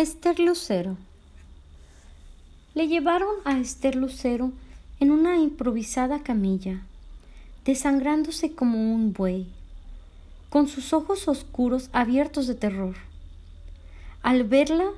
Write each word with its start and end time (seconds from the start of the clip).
Esther 0.00 0.40
Lucero. 0.40 0.96
Le 2.72 2.88
llevaron 2.88 3.34
a 3.44 3.58
Esther 3.58 3.96
Lucero 3.96 4.50
en 4.98 5.10
una 5.10 5.36
improvisada 5.36 6.22
camilla, 6.22 6.80
desangrándose 7.66 8.54
como 8.54 8.94
un 8.94 9.12
buey, 9.12 9.46
con 10.48 10.68
sus 10.68 10.94
ojos 10.94 11.28
oscuros 11.28 11.90
abiertos 11.92 12.46
de 12.46 12.54
terror. 12.54 12.94
Al 14.22 14.44
verla, 14.44 14.88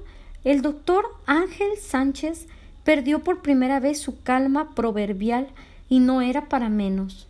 el 0.45 0.63
doctor 0.63 1.05
Ángel 1.27 1.77
Sánchez 1.81 2.47
perdió 2.85 3.25
por 3.25 3.43
primera 3.43 3.81
vez 3.81 4.01
su 4.01 4.23
calma 4.23 4.73
proverbial 4.77 5.49
y 5.89 5.99
no 5.99 6.23
era 6.23 6.49
para 6.49 6.69
menos, 6.69 7.27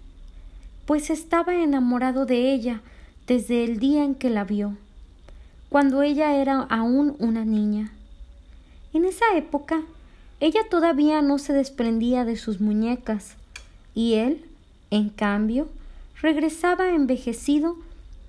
pues 0.85 1.09
estaba 1.09 1.55
enamorado 1.55 2.27
de 2.27 2.53
ella 2.53 2.83
desde 3.27 3.65
el 3.65 3.79
día 3.79 4.05
en 4.05 4.15
que 4.15 4.29
la 4.29 4.45
vio 4.45 4.77
cuando 5.73 6.03
ella 6.03 6.35
era 6.35 6.61
aún 6.61 7.17
una 7.19 7.47
niña. 7.47 7.93
En 8.93 9.07
esa 9.07 9.25
época, 9.37 9.81
ella 10.39 10.61
todavía 10.69 11.23
no 11.23 11.39
se 11.39 11.55
desprendía 11.55 12.27
de 12.27 12.37
sus 12.37 12.61
muñecas, 12.61 13.37
y 13.95 14.15
él, 14.15 14.45
en 14.91 15.09
cambio, 15.09 15.69
regresaba 16.21 16.91
envejecido 16.91 17.79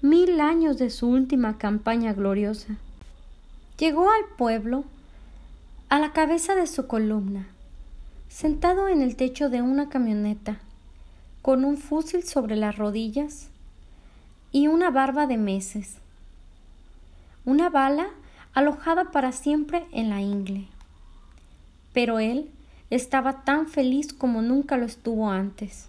mil 0.02 0.40
años 0.40 0.78
de 0.78 0.90
su 0.90 1.10
última 1.10 1.58
campaña 1.58 2.14
gloriosa. 2.14 2.78
Llegó 3.78 4.10
al 4.10 4.24
pueblo 4.38 4.86
a 5.90 6.00
la 6.00 6.14
cabeza 6.14 6.56
de 6.56 6.66
su 6.66 6.88
columna, 6.88 7.50
sentado 8.30 8.88
en 8.88 9.02
el 9.02 9.18
techo 9.18 9.50
de 9.50 9.62
una 9.62 9.90
camioneta, 9.90 10.60
con 11.42 11.66
un 11.66 11.76
fusil 11.76 12.24
sobre 12.24 12.56
las 12.56 12.78
rodillas 12.78 13.50
y 14.54 14.68
una 14.68 14.92
barba 14.92 15.28
de 15.28 15.36
meses 15.36 15.98
una 17.46 17.70
bala 17.70 18.08
alojada 18.54 19.12
para 19.12 19.32
siempre 19.32 19.86
en 19.92 20.10
la 20.10 20.22
ingle. 20.22 20.68
Pero 21.94 22.20
él 22.20 22.50
estaba 22.90 23.44
tan 23.44 23.68
feliz 23.68 24.14
como 24.14 24.42
nunca 24.42 24.78
lo 24.78 24.86
estuvo 24.86 25.30
antes. 25.30 25.88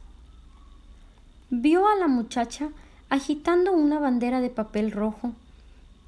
Vio 1.50 1.86
a 1.88 1.94
la 1.96 2.08
muchacha 2.08 2.70
agitando 3.10 3.72
una 3.72 3.98
bandera 3.98 4.40
de 4.40 4.50
papel 4.50 4.90
rojo 4.90 5.32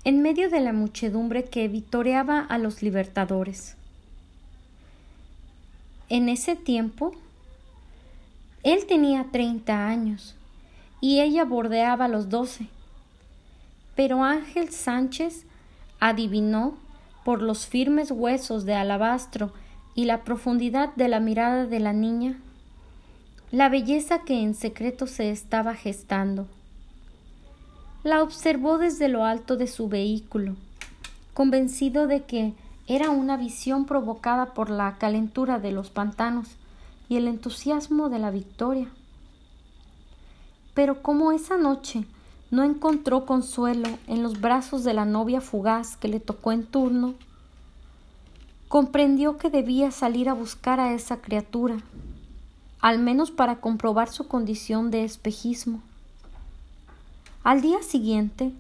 en 0.05 0.23
medio 0.23 0.49
de 0.51 0.61
la 0.61 0.73
muchedumbre 0.73 1.45
que 1.45 1.69
vitoreaba 1.69 2.41
a 2.41 2.59
los 2.59 2.83
libertadores. 2.83 3.77
En 6.09 6.29
ese 6.29 6.55
tiempo, 6.55 7.13
él 8.63 8.87
tenía 8.87 9.27
treinta 9.33 9.89
años 9.89 10.37
y 11.01 11.21
ella 11.21 11.45
bordeaba 11.45 12.09
los 12.09 12.29
doce. 12.29 12.69
Pero 13.97 14.23
Ángel 14.23 14.71
Sánchez 14.71 15.47
adivinó, 15.99 16.77
por 17.25 17.43
los 17.43 17.67
firmes 17.67 18.13
huesos 18.13 18.65
de 18.65 18.75
alabastro 18.75 19.53
y 19.97 20.05
la 20.05 20.23
profundidad 20.23 20.95
de 20.95 21.09
la 21.09 21.19
mirada 21.19 21.67
de 21.67 21.81
la 21.81 21.93
niña, 21.93 22.39
la 23.51 23.69
belleza 23.69 24.21
que 24.21 24.43
en 24.43 24.55
secreto 24.55 25.09
se 25.09 25.31
estaba 25.31 25.75
gestando. 25.75 26.47
La 28.05 28.23
observó 28.23 28.79
desde 28.79 29.09
lo 29.09 29.25
alto 29.25 29.57
de 29.57 29.67
su 29.67 29.89
vehículo, 29.89 30.55
convencido 31.35 32.07
de 32.07 32.23
que 32.23 32.55
era 32.87 33.11
una 33.11 33.37
visión 33.37 33.87
provocada 33.87 34.55
por 34.55 34.71
la 34.71 34.97
calentura 34.97 35.59
de 35.59 35.73
los 35.73 35.91
pantanos 35.91 36.51
y 37.09 37.17
el 37.17 37.27
entusiasmo 37.27 38.09
de 38.09 38.21
la 38.21 38.31
victoria. 38.31 38.87
Pero 40.75 41.03
como 41.03 41.33
esa 41.33 41.57
noche 41.57 42.05
no 42.51 42.63
encontró 42.63 43.27
consuelo 43.27 43.89
en 44.07 44.23
los 44.23 44.41
brazos 44.41 44.85
de 44.85 44.95
la 44.95 45.05
novia 45.05 45.41
fugaz 45.41 45.97
que 45.97 46.09
le 46.09 46.21
tocó 46.21 46.53
en 46.53 46.65
turno, 46.65 47.15
comprendió 48.69 49.39
que 49.39 49.51
debía 49.51 49.91
salir 49.91 50.29
a 50.29 50.35
buscar 50.35 50.81
a 50.81 50.93
esa 50.93 51.19
criatura, 51.19 51.79
al 52.81 52.99
menos 52.99 53.31
para 53.31 53.57
comprobar 53.57 54.09
su 54.09 54.29
condición 54.29 54.91
de 54.91 55.05
espejismo. 55.05 55.81
Al 57.43 57.61
día 57.61 57.83
siguiente, 57.83 58.53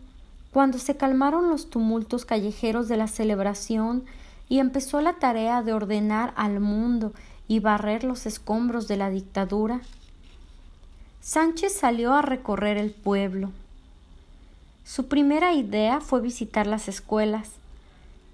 cuando 0.53 0.79
se 0.79 0.97
calmaron 0.97 1.49
los 1.49 1.71
tumultos 1.71 2.25
callejeros 2.25 2.89
de 2.89 2.97
la 2.97 3.09
celebración 3.09 4.05
y 4.49 4.59
empezó 4.59 5.01
la 5.01 5.15
tarea 5.15 5.63
de 5.63 5.73
ordenar 5.73 6.33
al 6.37 6.61
mundo 6.61 7.13
y 7.49 7.61
barrer 7.61 8.05
los 8.05 8.27
escombros 8.27 8.89
de 8.89 8.97
la 8.97 9.11
dictadura, 9.11 9.81
Sánchez 11.21 11.77
salió 11.77 12.15
a 12.15 12.23
recorrer 12.23 12.79
el 12.79 12.93
pueblo. 12.93 13.51
Su 14.87 15.09
primera 15.09 15.53
idea 15.53 16.01
fue 16.01 16.21
visitar 16.21 16.69
las 16.69 16.87
escuelas, 16.87 17.51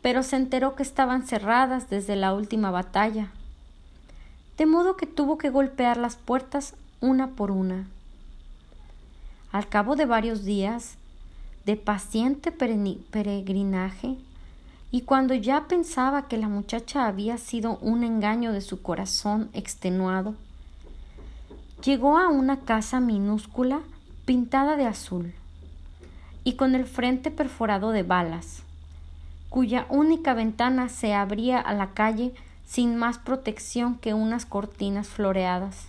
pero 0.03 0.23
se 0.23 0.37
enteró 0.37 0.77
que 0.77 0.83
estaban 0.83 1.27
cerradas 1.27 1.89
desde 1.89 2.15
la 2.15 2.35
última 2.35 2.71
batalla, 2.71 3.31
de 4.59 4.67
modo 4.67 4.99
que 4.99 5.07
tuvo 5.07 5.39
que 5.39 5.49
golpear 5.49 5.97
las 5.97 6.17
puertas 6.17 6.75
una 7.01 7.29
por 7.29 7.53
una. 7.53 7.87
Al 9.51 9.67
cabo 9.71 9.97
de 9.97 10.05
varios 10.05 10.45
días 10.45 10.97
de 11.65 11.77
paciente 11.77 12.53
peregrinaje, 12.53 14.19
y 14.91 15.01
cuando 15.01 15.33
ya 15.33 15.69
pensaba 15.69 16.29
que 16.29 16.37
la 16.37 16.49
muchacha 16.49 17.07
había 17.07 17.39
sido 17.39 17.79
un 17.79 18.05
engaño 18.05 18.53
de 18.53 18.61
su 18.61 18.83
corazón 18.83 19.49
extenuado, 19.55 20.35
llegó 21.83 22.19
a 22.19 22.29
una 22.29 22.61
casa 22.61 23.01
minúscula 23.01 23.81
pintada 24.27 24.77
de 24.77 24.85
azul 24.85 25.33
y 26.45 26.55
con 26.55 26.75
el 26.75 26.87
frente 26.87 27.31
perforado 27.31 27.91
de 27.91 28.03
balas, 28.03 28.63
cuya 29.49 29.87
única 29.89 30.35
ventana 30.35 30.89
se 30.89 31.15
abría 31.15 31.61
a 31.61 31.73
la 31.75 31.91
calle 31.93 32.35
sin 32.67 32.97
más 32.97 33.19
protección 33.19 33.97
que 33.97 34.15
unas 34.15 34.47
cortinas 34.47 35.09
floreadas. 35.09 35.89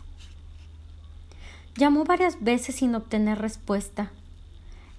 Llamó 1.75 2.03
varias 2.03 2.43
veces 2.43 2.75
sin 2.75 2.93
obtener 2.93 3.39
respuesta. 3.39 4.11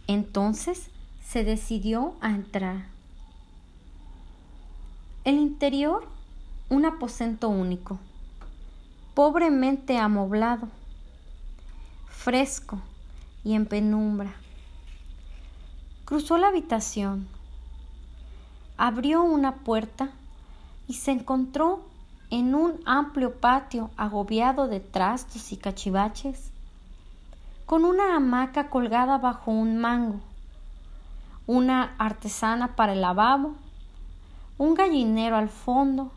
Entonces 0.06 0.90
se 1.24 1.44
decidió 1.44 2.14
a 2.20 2.30
entrar. 2.30 2.86
El 5.24 5.36
interior, 5.36 6.06
un 6.68 6.84
aposento 6.84 7.48
único, 7.48 7.98
pobremente 9.14 9.98
amoblado, 9.98 10.68
fresco 12.08 12.80
y 13.44 13.54
en 13.54 13.66
penumbra. 13.66 14.34
Cruzó 16.04 16.36
la 16.36 16.48
habitación, 16.48 17.26
abrió 18.76 19.22
una 19.22 19.54
puerta 19.54 20.10
y 20.86 20.94
se 20.94 21.12
encontró 21.12 21.80
en 22.28 22.54
un 22.54 22.78
amplio 22.84 23.36
patio 23.36 23.90
agobiado 23.96 24.68
de 24.68 24.80
trastos 24.80 25.50
y 25.50 25.56
cachivaches, 25.56 26.50
con 27.64 27.86
una 27.86 28.16
hamaca 28.16 28.68
colgada 28.68 29.16
bajo 29.16 29.50
un 29.50 29.78
mango, 29.78 30.20
una 31.46 31.94
artesana 31.96 32.76
para 32.76 32.92
el 32.92 33.00
lavabo, 33.00 33.54
un 34.58 34.74
gallinero 34.74 35.36
al 35.36 35.48
fondo 35.48 36.12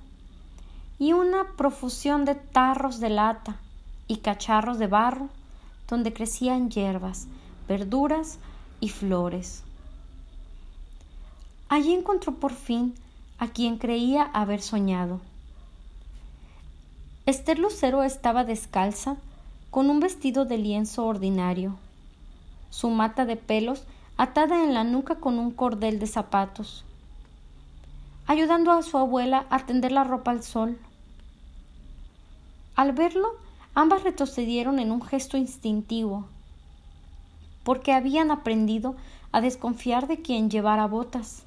y 1.00 1.14
una 1.14 1.46
profusión 1.56 2.26
de 2.26 2.36
tarros 2.36 3.00
de 3.00 3.10
lata 3.10 3.56
y 4.06 4.18
cacharros 4.18 4.80
de 4.80 4.88
barro 4.88 5.30
donde 5.88 6.12
crecían 6.12 6.70
hierbas, 6.70 7.28
verduras 7.70 8.38
y 8.82 8.90
flores. 8.90 9.64
Allí 11.70 11.94
encontró 11.94 12.34
por 12.36 12.54
fin 12.54 12.96
a 13.40 13.48
quien 13.48 13.78
creía 13.78 14.24
haber 14.24 14.62
soñado. 14.62 15.20
Esther 17.26 17.60
Lucero 17.60 18.04
estaba 18.04 18.46
descalza, 18.46 19.18
con 19.70 19.90
un 19.90 20.00
vestido 20.00 20.46
de 20.46 20.58
lienzo 20.58 21.06
ordinario, 21.06 21.76
su 22.70 22.90
mata 22.90 23.26
de 23.26 23.36
pelos 23.36 23.84
atada 24.16 24.64
en 24.64 24.74
la 24.74 24.86
nuca 24.86 25.16
con 25.16 25.40
un 25.40 25.52
cordel 25.52 26.00
de 26.00 26.08
zapatos, 26.08 26.86
ayudando 28.28 28.72
a 28.72 28.82
su 28.82 28.98
abuela 28.98 29.46
a 29.50 29.66
tender 29.66 29.92
la 29.92 30.06
ropa 30.06 30.32
al 30.32 30.44
sol. 30.44 30.80
Al 32.76 32.94
verlo, 32.94 33.36
ambas 33.76 34.04
retrocedieron 34.04 34.80
en 34.80 34.92
un 34.92 35.02
gesto 35.02 35.36
instintivo, 35.36 36.28
porque 37.64 37.92
habían 37.92 38.32
aprendido 38.32 38.96
a 39.34 39.42
desconfiar 39.42 40.08
de 40.08 40.22
quien 40.22 40.50
llevara 40.50 40.88
botas. 40.88 41.44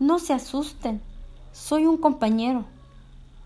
No 0.00 0.18
se 0.18 0.32
asusten, 0.32 1.00
soy 1.52 1.86
un 1.86 1.98
compañero. 1.98 2.64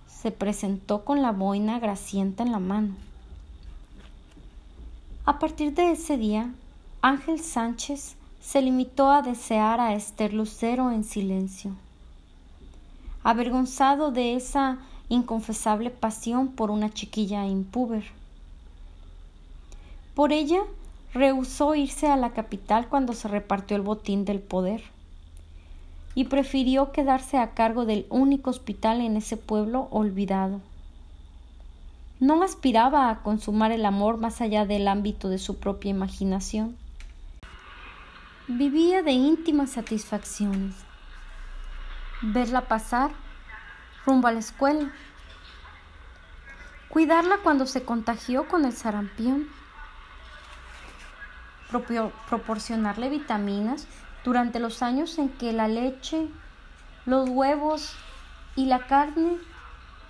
Se 0.07 0.31
presentó 0.31 1.05
con 1.05 1.21
la 1.21 1.31
boina 1.31 1.79
gracienta 1.79 2.43
en 2.43 2.53
la 2.53 2.59
mano. 2.59 2.95
A 5.27 5.39
partir 5.39 5.75
de 5.75 5.93
ese 5.93 6.17
día, 6.17 6.51
Ángel 7.03 7.41
Sánchez 7.41 8.17
se 8.41 8.63
limitó 8.63 9.11
a 9.11 9.21
desear 9.21 9.79
a 9.79 9.93
Esther 9.93 10.33
Lucero 10.33 10.91
en 10.91 11.05
silencio. 11.05 11.73
Avergonzado 13.23 14.11
de 14.11 14.35
esa 14.35 14.79
inconfesable 15.11 15.91
pasión 15.91 16.49
por 16.49 16.71
una 16.71 16.89
chiquilla 16.89 17.47
impúber. 17.47 18.05
Por 20.15 20.33
ella 20.33 20.63
rehusó 21.13 21.75
irse 21.75 22.07
a 22.07 22.17
la 22.17 22.31
capital 22.31 22.89
cuando 22.89 23.13
se 23.13 23.29
repartió 23.29 23.77
el 23.77 23.83
botín 23.83 24.25
del 24.25 24.41
poder 24.41 24.83
y 26.19 26.25
prefirió 26.25 26.91
quedarse 26.91 27.39
a 27.39 27.55
cargo 27.55 27.85
del 27.85 28.05
único 28.11 28.51
hospital 28.51 29.03
en 29.03 29.17
ese 29.17 29.37
pueblo 29.37 29.87
olvidado. 29.93 30.61
No 32.19 32.43
aspiraba 32.43 33.09
a 33.09 33.23
consumar 33.23 33.71
el 33.71 33.87
amor 33.87 34.17
más 34.17 34.41
allá 34.41 34.67
del 34.67 34.89
ámbito 34.89 35.29
de 35.29 35.39
su 35.39 35.61
propia 35.61 35.93
imaginación. 35.93 36.77
Vivía 38.49 39.05
de 39.05 39.13
íntimas 39.13 39.71
satisfacciones. 39.71 40.75
Verla 42.21 42.63
pasar 42.63 43.13
rumbo 44.05 44.27
a 44.27 44.33
la 44.33 44.41
escuela. 44.41 44.91
Cuidarla 46.89 47.37
cuando 47.45 47.65
se 47.65 47.85
contagió 47.85 48.49
con 48.49 48.65
el 48.65 48.73
sarampión. 48.73 49.47
proporcionarle 52.29 53.09
vitaminas 53.09 53.87
durante 54.25 54.61
los 54.61 54.83
años 54.83 55.19
en 55.19 55.29
que 55.29 55.53
la 55.53 55.69
leche, 55.69 56.29
los 57.07 57.29
huevos 57.29 57.95
y 58.57 58.67
la 58.67 58.87
carne 58.87 59.39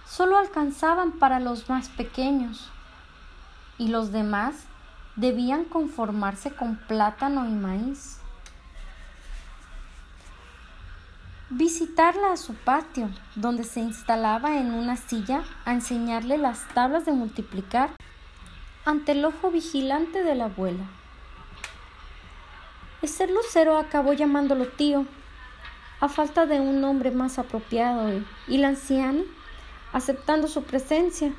solo 0.07 0.39
alcanzaban 0.39 1.13
para 1.13 1.39
los 1.39 1.69
más 1.69 1.89
pequeños 1.91 2.71
y 3.79 3.89
los 3.89 4.11
demás 4.11 4.65
debían 5.17 5.65
conformarse 5.65 6.51
con 6.51 6.77
plátano 6.77 7.47
y 7.47 7.53
maíz. 7.53 8.19
Visitarla 11.51 12.33
a 12.33 12.37
su 12.37 12.55
patio, 12.55 13.09
donde 13.35 13.65
se 13.65 13.81
instalaba 13.81 14.59
en 14.59 14.73
una 14.73 14.97
silla 14.97 15.43
a 15.65 15.73
enseñarle 15.73 16.37
las 16.37 16.69
tablas 16.75 17.07
de 17.07 17.13
multiplicar 17.13 17.91
ante 18.85 19.13
el 19.13 19.25
ojo 19.25 19.51
vigilante 19.51 20.23
de 20.23 20.35
la 20.35 20.47
abuela. 20.47 20.85
Esther 23.01 23.31
Lucero 23.31 23.79
acabó 23.79 24.13
llamándolo 24.13 24.67
tío, 24.67 25.07
a 26.01 26.09
falta 26.09 26.47
de 26.47 26.59
un 26.59 26.81
nombre 26.81 27.13
más 27.13 27.39
apropiado, 27.39 28.25
y 28.49 28.59
la 28.59 28.69
anciana, 28.69 29.23
aceptando 29.93 30.49
su 30.49 30.65
presencia 30.65 31.33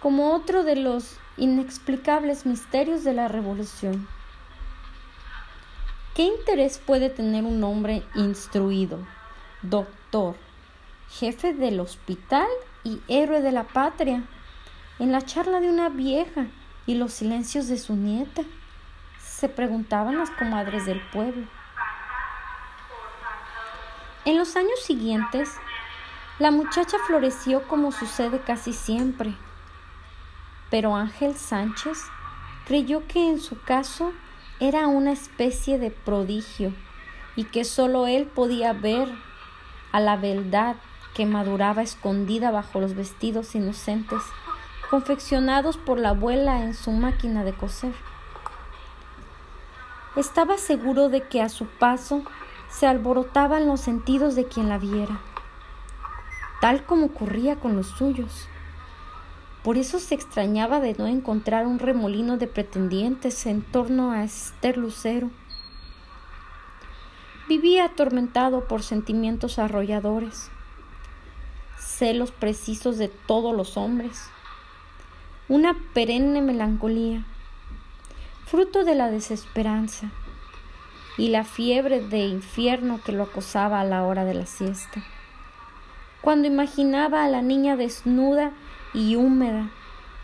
como 0.00 0.34
otro 0.34 0.64
de 0.64 0.76
los 0.76 1.18
inexplicables 1.36 2.46
misterios 2.46 3.04
de 3.04 3.12
la 3.12 3.28
revolución. 3.28 4.08
¿Qué 6.14 6.22
interés 6.22 6.78
puede 6.78 7.10
tener 7.10 7.44
un 7.44 7.62
hombre 7.64 8.02
instruido, 8.14 8.98
doctor, 9.62 10.36
jefe 11.10 11.52
del 11.52 11.80
hospital 11.80 12.46
y 12.82 13.00
héroe 13.08 13.42
de 13.42 13.52
la 13.52 13.64
patria, 13.64 14.22
en 14.98 15.12
la 15.12 15.20
charla 15.22 15.60
de 15.60 15.68
una 15.68 15.90
vieja 15.90 16.46
y 16.86 16.94
los 16.94 17.12
silencios 17.12 17.68
de 17.68 17.78
su 17.78 17.94
nieta? 17.94 18.42
Se 19.44 19.50
preguntaban 19.50 20.16
las 20.16 20.30
comadres 20.30 20.86
del 20.86 21.02
pueblo. 21.10 21.46
En 24.24 24.38
los 24.38 24.56
años 24.56 24.80
siguientes, 24.82 25.52
la 26.38 26.50
muchacha 26.50 26.96
floreció 27.06 27.68
como 27.68 27.92
sucede 27.92 28.40
casi 28.40 28.72
siempre, 28.72 29.34
pero 30.70 30.96
Ángel 30.96 31.34
Sánchez 31.34 32.04
creyó 32.66 33.06
que 33.06 33.28
en 33.28 33.38
su 33.38 33.60
caso 33.60 34.14
era 34.60 34.86
una 34.86 35.12
especie 35.12 35.78
de 35.78 35.90
prodigio 35.90 36.72
y 37.36 37.44
que 37.44 37.64
sólo 37.64 38.06
él 38.06 38.24
podía 38.24 38.72
ver 38.72 39.10
a 39.92 40.00
la 40.00 40.16
beldad 40.16 40.76
que 41.12 41.26
maduraba 41.26 41.82
escondida 41.82 42.50
bajo 42.50 42.80
los 42.80 42.94
vestidos 42.94 43.54
inocentes 43.54 44.22
confeccionados 44.88 45.76
por 45.76 45.98
la 45.98 46.10
abuela 46.10 46.62
en 46.62 46.72
su 46.72 46.92
máquina 46.92 47.44
de 47.44 47.52
coser. 47.52 47.92
Estaba 50.16 50.58
seguro 50.58 51.08
de 51.08 51.22
que 51.22 51.42
a 51.42 51.48
su 51.48 51.66
paso 51.66 52.22
se 52.70 52.86
alborotaban 52.86 53.66
los 53.66 53.80
sentidos 53.80 54.36
de 54.36 54.46
quien 54.46 54.68
la 54.68 54.78
viera, 54.78 55.20
tal 56.60 56.84
como 56.84 57.06
ocurría 57.06 57.56
con 57.56 57.74
los 57.74 57.88
suyos. 57.88 58.48
Por 59.64 59.76
eso 59.76 59.98
se 59.98 60.14
extrañaba 60.14 60.78
de 60.78 60.94
no 60.94 61.08
encontrar 61.08 61.66
un 61.66 61.80
remolino 61.80 62.36
de 62.36 62.46
pretendientes 62.46 63.44
en 63.46 63.62
torno 63.62 64.12
a 64.12 64.22
Esther 64.22 64.76
Lucero. 64.76 65.30
Vivía 67.48 67.86
atormentado 67.86 68.68
por 68.68 68.84
sentimientos 68.84 69.58
arrolladores, 69.58 70.48
celos 71.76 72.30
precisos 72.30 72.98
de 72.98 73.08
todos 73.08 73.54
los 73.54 73.76
hombres, 73.76 74.28
una 75.48 75.76
perenne 75.92 76.40
melancolía 76.40 77.24
fruto 78.46 78.84
de 78.84 78.94
la 78.94 79.10
desesperanza 79.10 80.10
y 81.16 81.28
la 81.28 81.44
fiebre 81.44 82.00
de 82.00 82.26
infierno 82.26 83.00
que 83.02 83.12
lo 83.12 83.24
acosaba 83.24 83.80
a 83.80 83.84
la 83.84 84.04
hora 84.04 84.24
de 84.24 84.34
la 84.34 84.46
siesta. 84.46 85.02
Cuando 86.20 86.46
imaginaba 86.46 87.24
a 87.24 87.28
la 87.28 87.42
niña 87.42 87.76
desnuda 87.76 88.52
y 88.92 89.16
húmeda, 89.16 89.70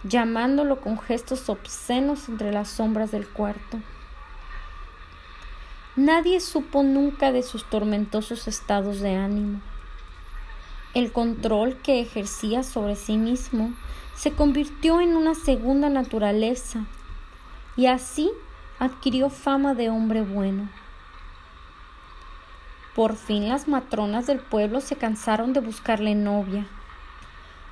llamándolo 0.04 0.80
con 0.80 0.98
gestos 0.98 1.48
obscenos 1.48 2.28
entre 2.28 2.52
las 2.52 2.68
sombras 2.68 3.10
del 3.10 3.26
cuarto. 3.28 3.78
Nadie 5.96 6.40
supo 6.40 6.82
nunca 6.82 7.32
de 7.32 7.42
sus 7.42 7.64
tormentosos 7.64 8.48
estados 8.48 9.00
de 9.00 9.16
ánimo. 9.16 9.60
El 10.94 11.12
control 11.12 11.76
que 11.76 12.00
ejercía 12.00 12.62
sobre 12.62 12.96
sí 12.96 13.16
mismo 13.16 13.72
se 14.14 14.32
convirtió 14.32 15.00
en 15.00 15.16
una 15.16 15.34
segunda 15.34 15.88
naturaleza 15.88 16.86
y 17.80 17.86
así 17.86 18.30
adquirió 18.78 19.30
fama 19.30 19.72
de 19.72 19.88
hombre 19.88 20.20
bueno. 20.20 20.68
Por 22.94 23.16
fin 23.16 23.48
las 23.48 23.68
matronas 23.68 24.26
del 24.26 24.38
pueblo 24.38 24.82
se 24.82 24.96
cansaron 24.96 25.54
de 25.54 25.60
buscarle 25.60 26.14
novia 26.14 26.66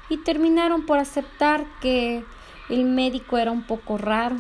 y 0.09 0.17
terminaron 0.17 0.87
por 0.87 0.97
aceptar 0.97 1.67
que 1.83 2.25
el 2.71 2.87
médico 2.87 3.37
era 3.37 3.51
un 3.51 3.65
poco 3.65 3.99
raro. 3.99 4.37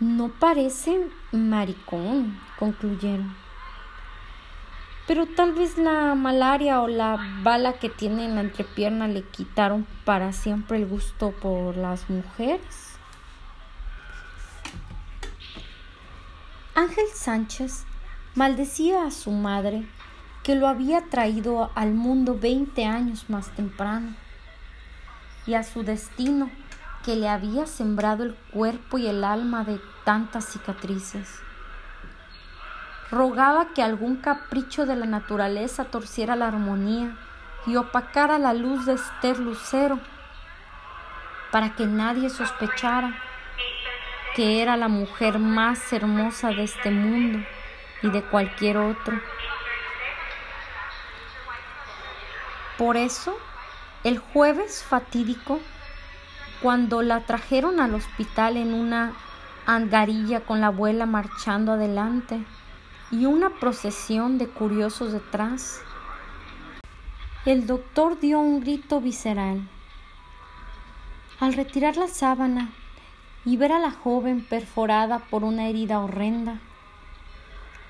No 0.00 0.30
parece 0.30 1.08
maricón, 1.30 2.40
concluyeron. 2.58 3.36
Pero 5.06 5.26
tal 5.26 5.52
vez 5.52 5.78
la 5.78 6.16
malaria 6.16 6.82
o 6.82 6.88
la 6.88 7.38
bala 7.44 7.74
que 7.74 7.88
tiene 7.88 8.24
en 8.24 8.34
la 8.34 8.40
entrepierna 8.40 9.06
le 9.06 9.22
quitaron 9.22 9.86
para 10.04 10.32
siempre 10.32 10.78
el 10.78 10.88
gusto 10.88 11.30
por 11.30 11.76
las 11.76 12.10
mujeres. 12.10 12.87
Ángel 16.78 17.06
Sánchez 17.12 17.84
maldecía 18.36 19.04
a 19.04 19.10
su 19.10 19.32
madre 19.32 19.84
que 20.44 20.54
lo 20.54 20.68
había 20.68 21.06
traído 21.06 21.72
al 21.74 21.92
mundo 21.92 22.38
veinte 22.38 22.84
años 22.84 23.28
más 23.28 23.50
temprano 23.56 24.14
y 25.44 25.54
a 25.54 25.64
su 25.64 25.82
destino 25.82 26.48
que 27.04 27.16
le 27.16 27.28
había 27.28 27.66
sembrado 27.66 28.22
el 28.22 28.36
cuerpo 28.52 28.96
y 28.96 29.08
el 29.08 29.24
alma 29.24 29.64
de 29.64 29.80
tantas 30.04 30.44
cicatrices. 30.44 31.40
Rogaba 33.10 33.70
que 33.74 33.82
algún 33.82 34.14
capricho 34.14 34.86
de 34.86 34.94
la 34.94 35.06
naturaleza 35.06 35.86
torciera 35.86 36.36
la 36.36 36.46
armonía 36.46 37.18
y 37.66 37.74
opacara 37.74 38.38
la 38.38 38.54
luz 38.54 38.86
de 38.86 38.92
Esther 38.92 39.40
Lucero 39.40 39.98
para 41.50 41.74
que 41.74 41.86
nadie 41.86 42.30
sospechara 42.30 43.20
que 44.38 44.62
era 44.62 44.76
la 44.76 44.86
mujer 44.86 45.40
más 45.40 45.92
hermosa 45.92 46.50
de 46.50 46.62
este 46.62 46.92
mundo 46.92 47.44
y 48.04 48.10
de 48.10 48.22
cualquier 48.22 48.76
otro. 48.76 49.20
Por 52.76 52.96
eso, 52.96 53.36
el 54.04 54.20
jueves 54.20 54.84
fatídico, 54.84 55.58
cuando 56.62 57.02
la 57.02 57.26
trajeron 57.26 57.80
al 57.80 57.96
hospital 57.96 58.56
en 58.56 58.74
una 58.74 59.12
angarilla 59.66 60.42
con 60.42 60.60
la 60.60 60.68
abuela 60.68 61.04
marchando 61.04 61.72
adelante 61.72 62.40
y 63.10 63.26
una 63.26 63.50
procesión 63.50 64.38
de 64.38 64.46
curiosos 64.46 65.10
detrás, 65.10 65.82
el 67.44 67.66
doctor 67.66 68.20
dio 68.20 68.38
un 68.38 68.60
grito 68.60 69.00
visceral. 69.00 69.68
Al 71.40 71.54
retirar 71.54 71.96
la 71.96 72.06
sábana 72.06 72.70
y 73.44 73.56
ver 73.56 73.72
a 73.72 73.78
la 73.78 73.90
joven 73.90 74.44
perforada 74.44 75.18
por 75.18 75.44
una 75.44 75.68
herida 75.68 76.00
horrenda. 76.00 76.58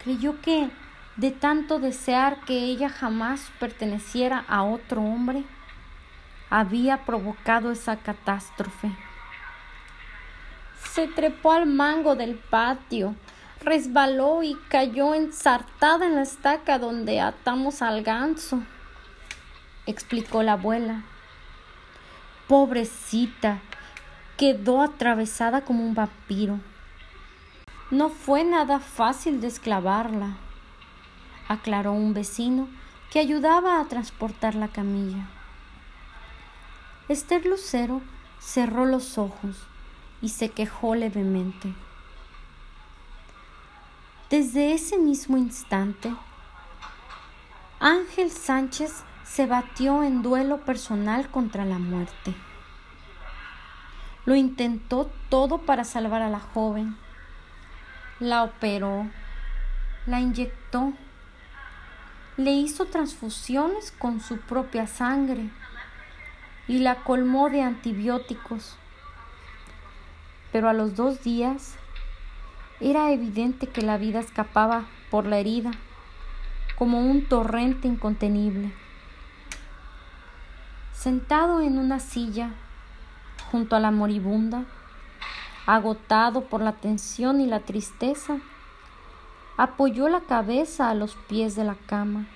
Creyó 0.03 0.41
que, 0.41 0.71
de 1.17 1.31
tanto 1.31 1.79
desear 1.79 2.41
que 2.45 2.65
ella 2.65 2.89
jamás 2.89 3.51
perteneciera 3.59 4.45
a 4.49 4.63
otro 4.63 5.03
hombre, 5.03 5.45
había 6.51 7.05
provocado 7.05 7.71
esa 7.71 7.97
catástrofe. 7.97 8.91
Se 10.93 11.09
trepó 11.09 11.53
al 11.53 11.67
mango 11.67 12.17
del 12.17 12.37
patio, 12.37 13.15
resbaló 13.61 14.43
y 14.43 14.57
cayó 14.69 15.15
ensartada 15.15 16.07
en 16.07 16.15
la 16.15 16.23
estaca 16.23 16.79
donde 16.79 17.21
atamos 17.21 17.83
al 17.83 18.03
ganso, 18.03 18.63
explicó 19.87 20.43
la 20.43 20.53
abuela. 20.53 21.03
Pobrecita, 22.47 23.61
quedó 24.39 24.83
atravesada 24.83 25.65
como 25.65 25.85
un 25.85 25.95
vampiro. 25.97 26.61
No 27.91 28.09
fue 28.09 28.45
nada 28.45 28.79
fácil 28.79 29.41
desclavarla. 29.41 30.37
aclaró 31.49 31.93
un 31.93 32.15
vecino 32.15 32.69
que 33.11 33.19
ayudaba 33.19 33.81
a 33.81 33.85
transportar 33.87 34.55
la 34.55 34.69
camilla. 34.69 35.29
Esther 37.09 37.47
Lucero 37.47 38.01
cerró 38.39 38.85
los 38.85 39.19
ojos 39.19 39.57
y 40.23 40.29
se 40.29 40.51
quejó 40.51 40.95
levemente. 40.95 41.75
Desde 44.31 44.73
ese 44.73 44.99
mismo 44.99 45.37
instante, 45.37 46.15
Ángel 47.81 48.31
Sánchez 48.31 49.03
se 49.25 49.47
batió 49.47 50.05
en 50.05 50.23
duelo 50.23 50.59
personal 50.59 51.29
contra 51.29 51.65
la 51.65 51.79
muerte. 51.79 52.35
Lo 54.29 54.37
intentó 54.37 55.11
todo 55.31 55.57
para 55.57 55.85
salvar 55.85 56.21
a 56.21 56.29
la 56.29 56.39
joven. 56.39 56.99
La 58.21 58.43
operó, 58.43 59.07
la 60.05 60.21
inyectó, 60.21 60.93
le 62.37 62.51
hizo 62.51 62.85
transfusiones 62.85 63.91
con 63.91 64.21
su 64.21 64.37
propia 64.39 64.87
sangre 64.87 65.49
y 66.67 66.81
la 66.81 66.97
colmó 66.97 67.49
de 67.49 67.63
antibióticos. 67.63 68.77
Pero 70.53 70.69
a 70.69 70.75
los 70.75 70.95
dos 70.95 71.23
días 71.23 71.77
era 72.81 73.11
evidente 73.13 73.67
que 73.67 73.81
la 73.81 73.97
vida 73.97 74.21
escapaba 74.21 74.85
por 75.11 75.25
la 75.25 75.39
herida 75.39 75.71
como 76.77 77.01
un 77.01 77.25
torrente 77.25 77.89
incontenible. 77.89 78.75
Sentado 80.93 81.63
en 81.63 81.79
una 81.79 81.99
silla 81.99 82.51
junto 83.51 83.77
a 83.77 83.81
la 83.81 83.91
moribunda, 83.91 84.65
agotado 85.67 86.43
por 86.45 86.61
la 86.61 86.73
tensión 86.73 87.41
y 87.41 87.47
la 87.47 87.61
tristeza, 87.61 88.39
apoyó 89.57 90.09
la 90.09 90.21
cabeza 90.21 90.89
a 90.91 90.95
los 90.95 91.15
pies 91.29 91.57
de 91.57 91.65
la 91.65 91.75
cama 91.75 92.27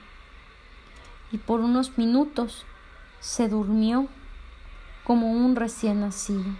y 1.30 1.38
por 1.38 1.60
unos 1.60 1.96
minutos 1.96 2.66
se 3.20 3.48
durmió 3.48 4.08
como 5.04 5.32
un 5.32 5.56
recién 5.56 6.00
nacido. 6.00 6.52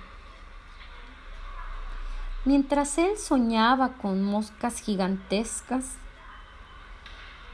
Mientras 2.44 2.98
él 2.98 3.18
soñaba 3.18 3.94
con 3.94 4.24
moscas 4.24 4.80
gigantescas, 4.80 5.96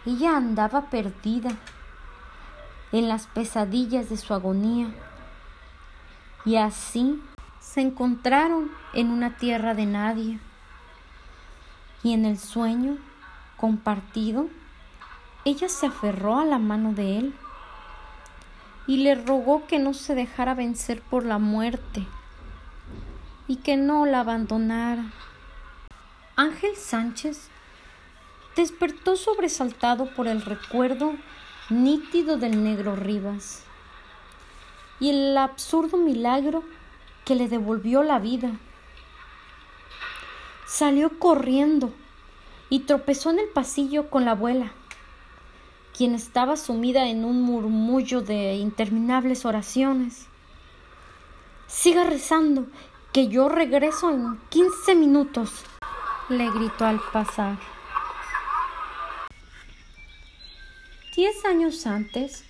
ella 0.07 0.37
andaba 0.37 0.91
perdida 0.91 1.51
en 2.93 3.09
las 3.09 3.27
pesadillas 3.27 4.09
de 4.09 4.17
su 4.17 4.33
agonía. 4.33 4.89
Y 6.49 6.57
así 6.57 7.23
se 7.61 7.83
encontraron 7.83 8.71
en 8.95 9.11
una 9.11 9.37
tierra 9.37 9.75
de 9.75 9.85
nadie. 9.85 10.39
Y 12.03 12.15
en 12.15 12.25
el 12.25 12.39
sueño 12.39 12.97
compartido, 13.59 14.49
ella 15.45 15.69
se 15.69 15.89
aferró 15.89 16.39
a 16.39 16.47
la 16.47 16.59
mano 16.59 16.95
de 16.95 17.19
él 17.19 17.35
y 18.87 18.97
le 18.97 19.15
rogó 19.15 19.67
que 19.67 19.79
no 19.79 19.93
se 19.93 20.15
dejara 20.15 20.55
vencer 20.55 21.03
por 21.03 21.27
la 21.27 21.37
muerte 21.37 22.07
y 23.47 23.57
que 23.57 23.77
no 23.77 24.07
la 24.07 24.21
abandonara. 24.21 25.05
Ángel 26.35 26.77
Sánchez 26.77 27.51
despertó 28.57 29.17
sobresaltado 29.17 30.15
por 30.15 30.27
el 30.27 30.41
recuerdo 30.41 31.13
nítido 31.69 32.39
del 32.39 32.65
negro 32.65 32.97
Rivas 32.97 33.68
y 35.01 35.11
el 35.11 35.37
absurdo 35.37 35.97
milagro 35.97 36.63
que 37.25 37.35
le 37.35 37.49
devolvió 37.49 38.03
la 38.03 38.19
vida. 38.19 38.53
Salió 40.67 41.19
corriendo 41.19 41.93
y 42.71 42.81
tropezó 42.81 43.31
en 43.31 43.39
el 43.39 43.49
pasillo 43.49 44.11
con 44.11 44.25
la 44.25 44.33
abuela, 44.33 44.73
quien 45.97 46.15
estaba 46.15 46.57
sumida 46.57 47.09
en 47.09 47.25
un 47.25 47.43
murmullo 47.43 48.21
de 48.21 48.55
interminables 48.55 49.45
oraciones. 49.45 50.27
Siga 51.67 52.05
rezando 52.05 52.67
que 53.13 53.29
yo 53.29 53.49
regreso 53.49 54.11
en 54.11 54.39
quince 54.49 54.95
minutos, 54.95 55.65
le 56.29 56.51
gritó 56.51 56.85
al 56.85 57.01
pasar. 57.13 57.59
Diez 61.15 61.45
años 61.45 61.87
antes, 61.87 62.45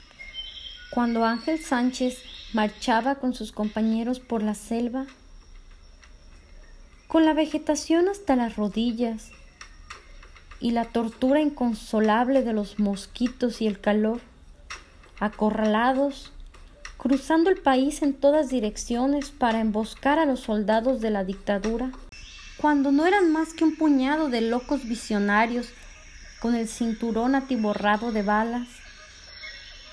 cuando 0.91 1.25
Ángel 1.25 1.59
Sánchez 1.59 2.23
marchaba 2.53 3.17
con 3.17 3.35
sus 3.35 3.53
compañeros 3.53 4.21
por 4.21 4.43
la 4.43 4.55
selva, 4.55 5.07
con 7.07 7.25
la 7.25 7.35
vegetación 7.35 8.09
hasta 8.09 8.37
las 8.37 8.57
rodillas 8.57 9.31
y 10.61 10.73
la 10.73 10.85
tortura 10.85 11.41
inconsolable 11.41 12.43
de 12.43 12.53
los 12.53 12.79
mosquitos 12.79 13.61
y 13.61 13.67
el 13.67 13.81
calor, 13.81 14.21
acorralados 15.21 16.33
cruzando 16.99 17.49
el 17.49 17.59
país 17.59 18.03
en 18.03 18.13
todas 18.13 18.51
direcciones 18.51 19.31
para 19.31 19.61
emboscar 19.61 20.19
a 20.19 20.27
los 20.27 20.41
soldados 20.41 21.01
de 21.01 21.11
la 21.11 21.25
dictadura, 21.25 21.93
cuando 22.57 22.91
no 22.91 23.07
eran 23.07 23.33
más 23.33 23.55
que 23.55 23.65
un 23.65 23.77
puñado 23.77 24.29
de 24.29 24.41
locos 24.41 24.85
visionarios 24.85 25.69
con 26.41 26.57
el 26.57 26.69
cinturón 26.69 27.37
atiborrado 27.37 28.11
de 28.11 28.23
balas, 28.23 28.67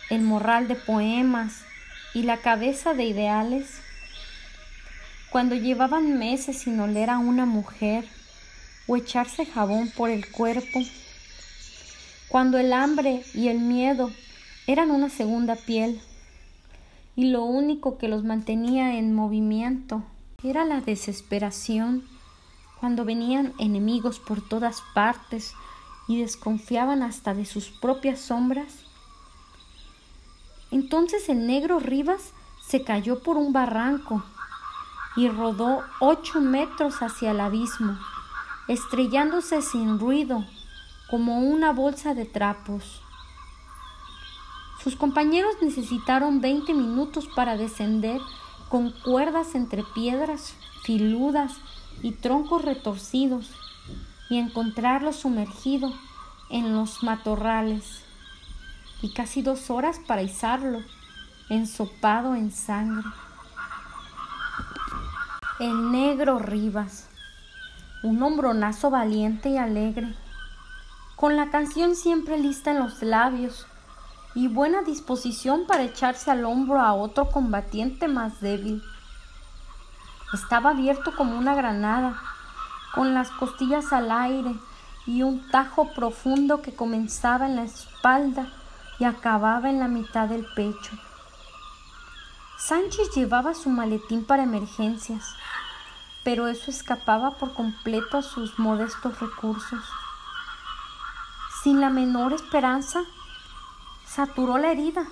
el 0.09 0.21
morral 0.21 0.67
de 0.67 0.75
poemas 0.75 1.63
y 2.15 2.24
la 2.24 2.38
cabeza 2.38 2.93
de 2.93 3.03
ideales, 3.03 3.81
cuando 5.29 5.53
llevaban 5.53 6.17
meses 6.17 6.60
sin 6.60 6.79
oler 6.79 7.10
a 7.10 7.19
una 7.19 7.45
mujer 7.45 8.07
o 8.88 8.95
echarse 8.95 9.45
jabón 9.45 9.91
por 9.95 10.10
el 10.10 10.31
cuerpo, 10.31 10.79
cuando 12.29 12.57
el 12.57 12.72
hambre 12.72 13.24
y 13.34 13.50
el 13.50 13.60
miedo 13.60 14.12
eran 14.65 14.91
una 14.91 15.10
segunda 15.10 15.57
piel, 15.57 16.00
y 17.17 17.25
lo 17.25 17.43
único 17.43 17.98
que 17.98 18.07
los 18.07 18.24
mantenía 18.24 18.98
en 18.98 19.13
movimiento 19.13 20.01
era 20.41 20.63
la 20.63 20.79
desesperación. 20.79 22.05
Cuando 22.79 23.03
venían 23.03 23.53
enemigos 23.60 24.19
por 24.19 24.48
todas 24.48 24.81
partes 24.93 25.53
y 26.07 26.22
desconfiaban 26.22 27.03
hasta 27.03 27.34
de 27.34 27.45
sus 27.45 27.69
propias 27.69 28.19
sombras. 28.19 28.85
Entonces 30.75 31.29
el 31.29 31.48
negro 31.48 31.79
Rivas 31.79 32.34
se 32.60 32.84
cayó 32.84 33.24
por 33.24 33.38
un 33.38 33.53
barranco 33.53 34.25
y 35.15 35.29
rodó 35.29 35.82
ocho 36.01 36.41
metros 36.41 37.01
hacia 37.01 37.32
el 37.32 37.39
abismo, 37.39 37.98
estrellándose 38.67 39.62
sin 39.62 40.00
ruido 40.00 40.44
como 41.10 41.39
una 41.39 41.72
bolsa 41.72 42.13
de 42.13 42.25
trapos. 42.25 43.01
Sus 44.84 44.98
compañeros 44.98 45.55
necesitaron 45.62 46.41
veinte 46.41 46.74
minutos 46.74 47.29
para 47.34 47.55
descender 47.55 48.20
con 48.67 48.91
cuerdas 48.91 49.55
entre 49.55 49.82
piedras 49.96 50.55
filudas 50.84 51.53
y 52.01 52.12
troncos 52.12 52.65
retorcidos 52.65 53.50
y 54.29 54.39
encontrarlo 54.39 55.13
sumergido 55.13 55.94
en 56.50 56.75
los 56.75 57.01
matorrales 57.01 58.04
y 59.01 59.13
casi 59.13 59.41
dos 59.41 59.69
horas 59.69 59.99
para 60.07 60.21
izarlo, 60.21 60.79
ensopado 61.49 62.35
en 62.35 62.51
sangre. 62.51 63.07
El 65.59 65.91
negro 65.91 66.39
Rivas, 66.39 67.07
un 68.03 68.21
hombronazo 68.21 68.89
valiente 68.89 69.49
y 69.49 69.57
alegre, 69.57 70.15
con 71.15 71.35
la 71.35 71.49
canción 71.49 71.95
siempre 71.95 72.37
lista 72.37 72.71
en 72.71 72.79
los 72.79 73.01
labios, 73.01 73.65
y 74.33 74.49
buena 74.49 74.81
disposición 74.81 75.65
para 75.65 75.83
echarse 75.83 76.29
al 76.29 76.43
hombro 76.43 76.81
a 76.81 76.93
otro 76.93 77.29
combatiente 77.29 78.09
más 78.09 78.41
débil. 78.41 78.83
Estaba 80.33 80.71
abierto 80.71 81.15
como 81.15 81.37
una 81.37 81.55
granada, 81.55 82.21
con 82.93 83.13
las 83.13 83.31
costillas 83.31 83.93
al 83.93 84.11
aire 84.11 84.53
y 85.05 85.21
un 85.23 85.49
tajo 85.51 85.93
profundo 85.93 86.61
que 86.61 86.75
comenzaba 86.75 87.45
en 87.45 87.55
la 87.55 87.63
espalda 87.63 88.51
y 88.99 89.03
acababa 89.03 89.69
en 89.69 89.79
la 89.79 89.87
mitad 89.87 90.27
del 90.27 90.45
pecho. 90.55 90.91
Sánchez 92.57 93.11
llevaba 93.13 93.53
su 93.53 93.69
maletín 93.69 94.25
para 94.25 94.43
emergencias, 94.43 95.35
pero 96.23 96.47
eso 96.47 96.71
escapaba 96.71 97.37
por 97.37 97.53
completo 97.53 98.17
a 98.17 98.23
sus 98.23 98.57
modestos 98.57 99.19
recursos. 99.19 99.83
Sin 101.61 101.81
la 101.81 101.89
menor 101.89 102.33
esperanza, 102.33 103.01
saturó 104.05 104.57
la 104.57 104.71
herida, 104.71 105.05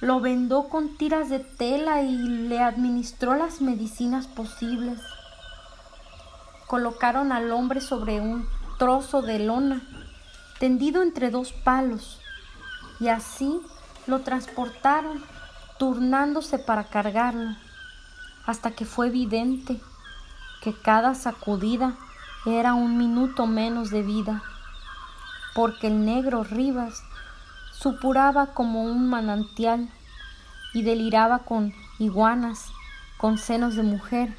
lo 0.00 0.20
vendó 0.20 0.68
con 0.68 0.96
tiras 0.96 1.30
de 1.30 1.38
tela 1.38 2.02
y 2.02 2.16
le 2.16 2.60
administró 2.60 3.34
las 3.34 3.60
medicinas 3.60 4.26
posibles. 4.26 5.00
Colocaron 6.66 7.32
al 7.32 7.52
hombre 7.52 7.80
sobre 7.80 8.20
un 8.20 8.48
trozo 8.78 9.22
de 9.22 9.38
lona, 9.38 9.82
tendido 10.58 11.02
entre 11.02 11.30
dos 11.30 11.52
palos, 11.52 12.21
y 13.02 13.08
así 13.08 13.60
lo 14.06 14.20
transportaron, 14.20 15.22
turnándose 15.78 16.58
para 16.58 16.84
cargarlo, 16.84 17.56
hasta 18.46 18.70
que 18.70 18.86
fue 18.86 19.08
evidente 19.08 19.80
que 20.62 20.72
cada 20.72 21.14
sacudida 21.14 21.96
era 22.46 22.74
un 22.74 22.96
minuto 22.96 23.46
menos 23.46 23.90
de 23.90 24.02
vida 24.02 24.42
porque 25.54 25.88
el 25.88 26.04
negro 26.04 26.44
Rivas 26.44 27.02
supuraba 27.72 28.54
como 28.54 28.84
un 28.84 29.08
manantial 29.08 29.88
y 30.72 30.82
deliraba 30.82 31.40
con 31.40 31.74
iguanas, 31.98 32.66
con 33.18 33.36
senos 33.36 33.74
de 33.74 33.82
mujer 33.82 34.34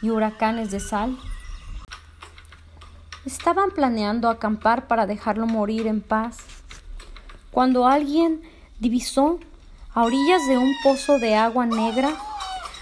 y 0.00 0.10
huracanes 0.10 0.70
de 0.70 0.80
sal. 0.80 1.18
Estaban 3.26 3.70
planeando 3.72 4.30
acampar 4.30 4.86
para 4.86 5.06
dejarlo 5.06 5.46
morir 5.46 5.86
en 5.86 6.00
paz, 6.00 6.38
cuando 7.50 7.86
alguien 7.86 8.42
divisó 8.78 9.38
a 9.94 10.04
orillas 10.04 10.46
de 10.46 10.58
un 10.58 10.74
pozo 10.82 11.18
de 11.18 11.34
agua 11.34 11.66
negra 11.66 12.10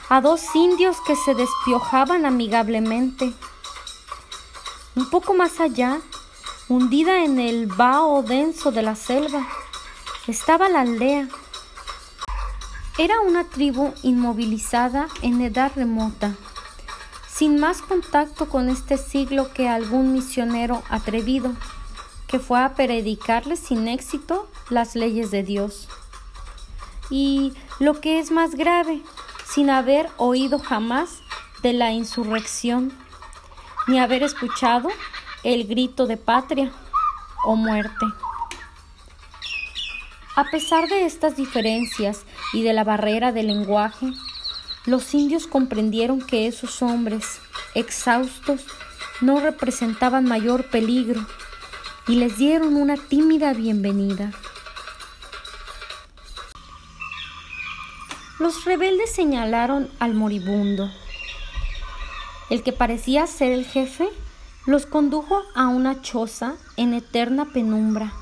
a 0.09 0.21
dos 0.21 0.55
indios 0.55 0.99
que 1.07 1.17
se 1.17 1.35
despiojaban 1.35 2.27
amigablemente. 2.27 3.33
Un 4.95 5.11
poco 5.11 5.35
más 5.35 5.61
allá, 5.61 6.01
hundida 6.69 7.25
en 7.25 7.41
el 7.41 7.67
vaho 7.67 8.23
denso 8.23 8.71
de 8.71 8.83
la 8.83 8.97
selva, 8.97 9.47
estaba 10.27 10.69
la 10.69 10.83
aldea. 10.83 11.29
Era 12.99 13.21
una 13.21 13.45
tribu 13.45 13.93
inmovilizada 14.03 15.09
en 15.23 15.41
edad 15.41 15.73
remota, 15.75 16.35
sin 17.29 17.59
más 17.59 17.83
contacto 17.83 18.49
con 18.49 18.69
este 18.69 18.97
siglo 18.97 19.53
que 19.53 19.69
algún 19.69 20.13
misionero 20.13 20.83
atrevido, 20.89 21.53
que 22.27 22.39
fue 22.39 22.61
a 22.61 22.75
predicarles 22.75 23.59
sin 23.59 23.89
éxito 23.89 24.49
las 24.71 24.95
leyes 24.95 25.31
de 25.31 25.43
Dios. 25.43 25.89
Y 27.11 27.53
lo 27.79 28.01
que 28.01 28.19
es 28.19 28.31
más 28.31 28.55
grave, 28.55 29.03
sin 29.47 29.71
haber 29.71 30.09
oído 30.17 30.59
jamás 30.59 31.21
de 31.63 31.73
la 31.73 31.93
insurrección, 31.93 32.93
ni 33.87 34.01
haber 34.01 34.23
escuchado 34.23 34.89
el 35.45 35.67
grito 35.67 36.07
de 36.07 36.17
patria 36.17 36.73
o 37.45 37.55
muerte. 37.55 38.07
A 40.35 40.45
pesar 40.51 40.89
de 40.89 41.07
estas 41.07 41.37
diferencias 41.37 42.25
y 42.53 42.63
de 42.63 42.73
la 42.73 42.85
barrera 42.85 43.33
del 43.33 43.47
lenguaje, 43.47 44.11
los 44.85 45.15
indios 45.15 45.47
comprendieron 45.47 46.21
que 46.21 46.47
esos 46.47 46.83
hombres, 46.83 47.41
exhaustos, 47.75 48.65
no 49.21 49.41
representaban 49.41 50.25
mayor 50.25 50.65
peligro 50.65 51.25
y 52.07 52.17
les 52.17 52.37
dieron 52.37 52.77
una 52.77 52.97
tímida 52.97 53.55
bienvenida. 53.55 54.31
Los 58.47 58.65
rebeldes 58.65 59.11
señalaron 59.13 59.91
al 59.99 60.15
moribundo. 60.15 60.89
El 62.49 62.63
que 62.63 62.73
parecía 62.73 63.27
ser 63.27 63.51
el 63.51 63.65
jefe 63.65 64.09
los 64.67 64.87
condujo 64.87 65.43
a 65.57 65.67
una 65.67 66.01
choza 66.01 66.55
en 66.77 66.95
eterna 66.95 67.47
penumbra, 67.47 68.13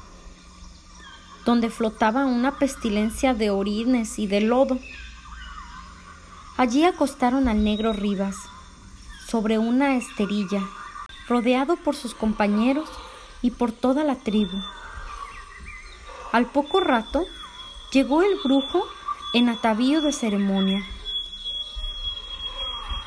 donde 1.44 1.68
flotaba 1.68 2.24
una 2.24 2.58
pestilencia 2.58 3.34
de 3.34 3.50
orines 3.50 4.18
y 4.18 4.26
de 4.26 4.40
lodo. 4.40 4.78
Allí 6.56 6.84
acostaron 6.84 7.46
al 7.46 7.62
negro 7.62 7.92
Rivas, 7.92 8.36
sobre 9.28 9.58
una 9.58 9.94
esterilla, 9.94 10.62
rodeado 11.28 11.76
por 11.76 11.96
sus 11.96 12.14
compañeros 12.14 12.88
y 13.42 13.50
por 13.50 13.72
toda 13.72 14.04
la 14.04 14.14
tribu. 14.14 14.56
Al 16.32 16.46
poco 16.46 16.80
rato 16.80 17.26
llegó 17.92 18.22
el 18.22 18.38
brujo 18.42 18.86
en 19.34 19.48
atavío 19.48 20.00
de 20.00 20.12
ceremonia. 20.12 20.86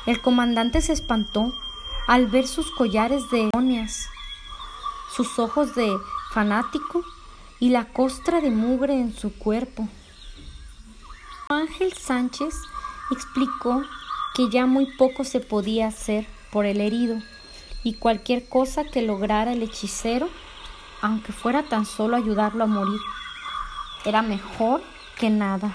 El 0.04 0.20
comandante 0.20 0.82
se 0.82 0.92
espantó 0.92 1.54
al 2.06 2.26
ver 2.26 2.46
sus 2.46 2.70
collares 2.70 3.30
de 3.30 3.48
onias, 3.54 4.08
sus 5.16 5.38
ojos 5.38 5.74
de 5.74 5.90
fanático 6.32 7.02
y 7.58 7.70
la 7.70 7.86
costra 7.86 8.42
de 8.42 8.50
mugre 8.50 8.92
en 8.92 9.16
su 9.16 9.32
cuerpo. 9.32 9.88
Ángel 11.48 11.94
Sánchez 11.94 12.54
explicó 13.10 13.82
que 14.34 14.50
ya 14.50 14.66
muy 14.66 14.84
poco 14.98 15.24
se 15.24 15.40
podía 15.40 15.88
hacer 15.88 16.26
por 16.52 16.66
el 16.66 16.82
herido 16.82 17.16
y 17.82 17.94
cualquier 17.94 18.46
cosa 18.50 18.84
que 18.84 19.00
lograra 19.00 19.54
el 19.54 19.62
hechicero, 19.62 20.28
aunque 21.00 21.32
fuera 21.32 21.62
tan 21.62 21.86
solo 21.86 22.16
ayudarlo 22.16 22.64
a 22.64 22.66
morir, 22.66 23.00
era 24.04 24.20
mejor 24.20 24.82
que 25.18 25.30
nada. 25.30 25.74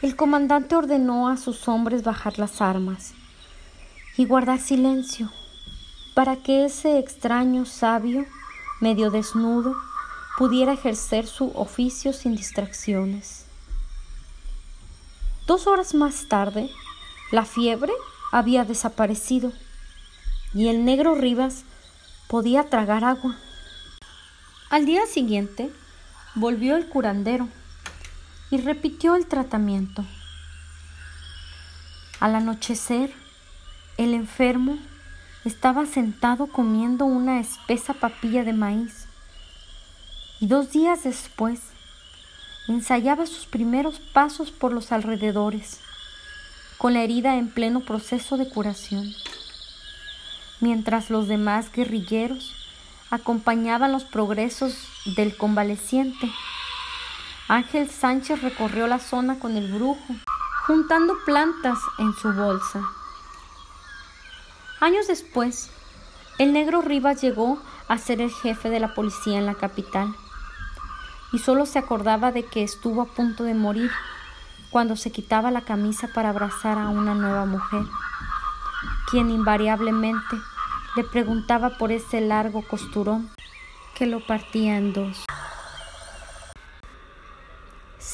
El 0.00 0.14
comandante 0.14 0.76
ordenó 0.76 1.28
a 1.28 1.36
sus 1.36 1.66
hombres 1.66 2.04
bajar 2.04 2.38
las 2.38 2.60
armas 2.60 3.14
y 4.16 4.26
guardar 4.26 4.60
silencio 4.60 5.28
para 6.14 6.36
que 6.36 6.64
ese 6.64 7.00
extraño 7.00 7.64
sabio, 7.64 8.24
medio 8.80 9.10
desnudo, 9.10 9.74
pudiera 10.36 10.72
ejercer 10.72 11.26
su 11.26 11.50
oficio 11.56 12.12
sin 12.12 12.36
distracciones. 12.36 13.46
Dos 15.48 15.66
horas 15.66 15.94
más 15.94 16.28
tarde, 16.28 16.70
la 17.32 17.44
fiebre 17.44 17.92
había 18.30 18.64
desaparecido 18.64 19.52
y 20.54 20.68
el 20.68 20.84
negro 20.84 21.16
Rivas 21.16 21.64
podía 22.28 22.70
tragar 22.70 23.02
agua. 23.02 23.36
Al 24.70 24.86
día 24.86 25.06
siguiente, 25.06 25.72
volvió 26.36 26.76
el 26.76 26.88
curandero 26.88 27.48
y 28.50 28.58
repitió 28.58 29.14
el 29.14 29.26
tratamiento. 29.26 30.04
Al 32.20 32.34
anochecer, 32.34 33.12
el 33.96 34.14
enfermo 34.14 34.78
estaba 35.44 35.86
sentado 35.86 36.46
comiendo 36.46 37.04
una 37.04 37.40
espesa 37.40 37.94
papilla 37.94 38.44
de 38.44 38.52
maíz 38.52 39.06
y 40.40 40.46
dos 40.46 40.72
días 40.72 41.04
después 41.04 41.60
ensayaba 42.68 43.26
sus 43.26 43.46
primeros 43.46 43.98
pasos 43.98 44.50
por 44.50 44.72
los 44.72 44.92
alrededores, 44.92 45.80
con 46.76 46.94
la 46.94 47.02
herida 47.02 47.36
en 47.36 47.48
pleno 47.48 47.80
proceso 47.80 48.36
de 48.36 48.48
curación, 48.48 49.12
mientras 50.60 51.10
los 51.10 51.28
demás 51.28 51.72
guerrilleros 51.72 52.54
acompañaban 53.10 53.90
los 53.90 54.04
progresos 54.04 54.74
del 55.16 55.36
convaleciente. 55.36 56.30
Ángel 57.48 57.88
Sánchez 57.90 58.42
recorrió 58.42 58.86
la 58.86 58.98
zona 58.98 59.38
con 59.38 59.56
el 59.56 59.72
brujo, 59.72 60.14
juntando 60.66 61.16
plantas 61.24 61.78
en 61.98 62.12
su 62.12 62.30
bolsa. 62.34 62.86
Años 64.80 65.06
después, 65.06 65.70
el 66.38 66.52
negro 66.52 66.82
Rivas 66.82 67.22
llegó 67.22 67.58
a 67.88 67.96
ser 67.96 68.20
el 68.20 68.30
jefe 68.30 68.68
de 68.68 68.80
la 68.80 68.92
policía 68.92 69.38
en 69.38 69.46
la 69.46 69.54
capital 69.54 70.14
y 71.32 71.38
solo 71.38 71.64
se 71.64 71.78
acordaba 71.78 72.32
de 72.32 72.44
que 72.44 72.62
estuvo 72.62 73.00
a 73.00 73.06
punto 73.06 73.44
de 73.44 73.54
morir 73.54 73.90
cuando 74.70 74.94
se 74.94 75.10
quitaba 75.10 75.50
la 75.50 75.62
camisa 75.62 76.10
para 76.14 76.28
abrazar 76.28 76.76
a 76.76 76.90
una 76.90 77.14
nueva 77.14 77.46
mujer, 77.46 77.86
quien 79.10 79.30
invariablemente 79.30 80.36
le 80.96 81.04
preguntaba 81.04 81.78
por 81.78 81.92
ese 81.92 82.20
largo 82.20 82.60
costurón 82.60 83.30
que 83.94 84.04
lo 84.04 84.20
partía 84.26 84.76
en 84.76 84.92
dos. 84.92 85.24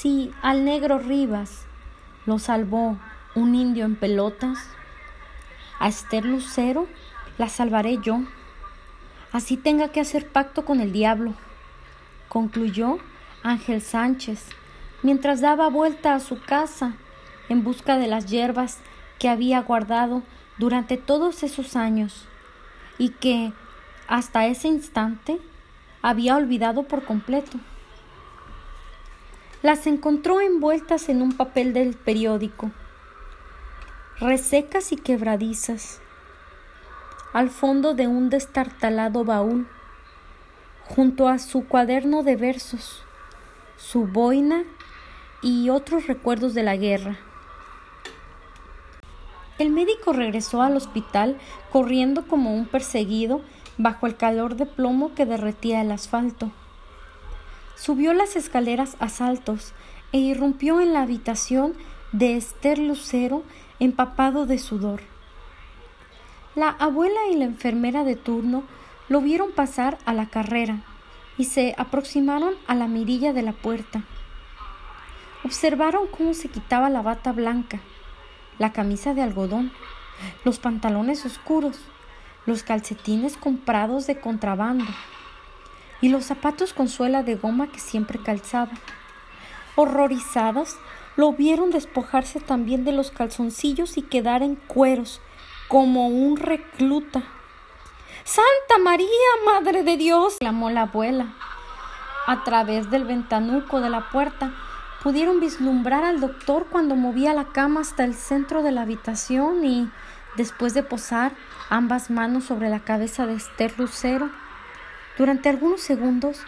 Si 0.04 0.34
al 0.42 0.66
negro 0.66 0.98
Rivas 0.98 1.64
lo 2.26 2.38
salvó 2.38 2.98
un 3.34 3.54
indio 3.54 3.86
en 3.86 3.96
pelotas, 3.96 4.58
a 5.78 5.88
Esther 5.88 6.26
Lucero 6.26 6.86
la 7.38 7.48
salvaré 7.48 7.96
yo, 8.02 8.20
así 9.32 9.56
tenga 9.56 9.88
que 9.88 10.00
hacer 10.00 10.30
pacto 10.30 10.66
con 10.66 10.80
el 10.80 10.92
diablo, 10.92 11.32
concluyó 12.28 12.98
Ángel 13.42 13.80
Sánchez, 13.80 14.44
mientras 15.02 15.40
daba 15.40 15.70
vuelta 15.70 16.14
a 16.14 16.20
su 16.20 16.38
casa 16.38 16.96
en 17.48 17.64
busca 17.64 17.96
de 17.96 18.06
las 18.06 18.26
hierbas 18.26 18.80
que 19.18 19.30
había 19.30 19.62
guardado 19.62 20.22
durante 20.58 20.98
todos 20.98 21.42
esos 21.42 21.76
años 21.76 22.28
y 22.98 23.08
que 23.08 23.54
hasta 24.06 24.44
ese 24.44 24.68
instante 24.68 25.40
había 26.02 26.36
olvidado 26.36 26.82
por 26.82 27.06
completo. 27.06 27.58
Las 29.64 29.86
encontró 29.86 30.42
envueltas 30.42 31.08
en 31.08 31.22
un 31.22 31.32
papel 31.32 31.72
del 31.72 31.94
periódico, 31.94 32.70
resecas 34.20 34.92
y 34.92 34.96
quebradizas, 34.96 36.02
al 37.32 37.48
fondo 37.48 37.94
de 37.94 38.06
un 38.06 38.28
destartalado 38.28 39.24
baúl, 39.24 39.66
junto 40.82 41.28
a 41.28 41.38
su 41.38 41.66
cuaderno 41.66 42.22
de 42.22 42.36
versos, 42.36 43.04
su 43.78 44.06
boina 44.06 44.64
y 45.40 45.70
otros 45.70 46.08
recuerdos 46.08 46.52
de 46.52 46.62
la 46.62 46.76
guerra. 46.76 47.16
El 49.56 49.70
médico 49.70 50.12
regresó 50.12 50.60
al 50.60 50.76
hospital 50.76 51.38
corriendo 51.72 52.28
como 52.28 52.54
un 52.54 52.66
perseguido 52.66 53.40
bajo 53.78 54.06
el 54.06 54.18
calor 54.18 54.56
de 54.56 54.66
plomo 54.66 55.14
que 55.14 55.24
derretía 55.24 55.80
el 55.80 55.90
asfalto. 55.90 56.52
Subió 57.76 58.12
las 58.12 58.36
escaleras 58.36 58.96
a 59.00 59.08
saltos 59.08 59.72
e 60.12 60.18
irrumpió 60.18 60.80
en 60.80 60.92
la 60.92 61.02
habitación 61.02 61.74
de 62.12 62.36
Esther 62.36 62.78
Lucero 62.78 63.42
empapado 63.80 64.46
de 64.46 64.58
sudor. 64.58 65.00
La 66.54 66.68
abuela 66.68 67.20
y 67.32 67.36
la 67.36 67.44
enfermera 67.44 68.04
de 68.04 68.14
turno 68.14 68.62
lo 69.08 69.20
vieron 69.20 69.50
pasar 69.52 69.98
a 70.04 70.14
la 70.14 70.26
carrera 70.26 70.84
y 71.36 71.44
se 71.44 71.74
aproximaron 71.76 72.54
a 72.68 72.76
la 72.76 72.86
mirilla 72.86 73.32
de 73.32 73.42
la 73.42 73.52
puerta. 73.52 74.04
Observaron 75.44 76.06
cómo 76.06 76.32
se 76.32 76.48
quitaba 76.48 76.88
la 76.90 77.02
bata 77.02 77.32
blanca, 77.32 77.80
la 78.58 78.72
camisa 78.72 79.14
de 79.14 79.22
algodón, 79.22 79.72
los 80.44 80.60
pantalones 80.60 81.26
oscuros, 81.26 81.80
los 82.46 82.62
calcetines 82.62 83.36
comprados 83.36 84.06
de 84.06 84.20
contrabando 84.20 84.86
y 86.04 86.10
los 86.10 86.26
zapatos 86.26 86.74
con 86.74 86.88
suela 86.88 87.22
de 87.22 87.34
goma 87.34 87.72
que 87.72 87.80
siempre 87.80 88.18
calzaba. 88.22 88.72
Horrorizadas, 89.74 90.76
lo 91.16 91.32
vieron 91.32 91.70
despojarse 91.70 92.40
también 92.40 92.84
de 92.84 92.92
los 92.92 93.10
calzoncillos 93.10 93.96
y 93.96 94.02
quedar 94.02 94.42
en 94.42 94.56
cueros, 94.56 95.22
como 95.66 96.08
un 96.08 96.36
recluta. 96.36 97.22
Santa 98.22 98.84
María, 98.84 99.08
Madre 99.46 99.82
de 99.82 99.96
Dios, 99.96 100.36
clamó 100.40 100.68
la 100.68 100.82
abuela. 100.82 101.32
A 102.26 102.44
través 102.44 102.90
del 102.90 103.04
ventanuco 103.04 103.80
de 103.80 103.88
la 103.88 104.10
puerta 104.10 104.52
pudieron 105.02 105.40
vislumbrar 105.40 106.04
al 106.04 106.20
doctor 106.20 106.66
cuando 106.70 106.96
movía 106.96 107.32
la 107.32 107.46
cama 107.46 107.80
hasta 107.80 108.04
el 108.04 108.12
centro 108.12 108.62
de 108.62 108.72
la 108.72 108.82
habitación 108.82 109.64
y, 109.64 109.90
después 110.36 110.74
de 110.74 110.82
posar 110.82 111.32
ambas 111.70 112.10
manos 112.10 112.44
sobre 112.44 112.68
la 112.68 112.80
cabeza 112.80 113.24
de 113.24 113.36
Esther 113.36 113.72
Lucero, 113.78 114.28
durante 115.18 115.48
algunos 115.48 115.80
segundos 115.80 116.40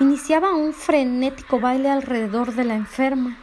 iniciaba 0.00 0.54
un 0.54 0.72
frenético 0.72 1.60
baile 1.60 1.90
alrededor 1.90 2.54
de 2.54 2.64
la 2.64 2.74
enferma. 2.74 3.36